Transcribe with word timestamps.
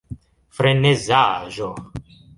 frenezaĵo 0.57 1.69